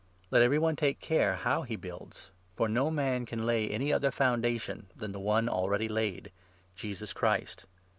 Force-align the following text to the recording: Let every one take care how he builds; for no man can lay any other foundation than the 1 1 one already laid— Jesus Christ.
Let 0.31 0.41
every 0.41 0.57
one 0.57 0.75
take 0.75 0.99
care 0.99 1.35
how 1.35 1.61
he 1.61 1.75
builds; 1.75 2.31
for 2.55 2.67
no 2.67 2.89
man 2.89 3.27
can 3.27 3.45
lay 3.45 3.69
any 3.69 3.93
other 3.93 4.09
foundation 4.09 4.87
than 4.95 5.11
the 5.11 5.19
1 5.19 5.45
1 5.45 5.45
one 5.45 5.47
already 5.53 5.87
laid— 5.87 6.31
Jesus 6.75 7.13
Christ. 7.13 7.67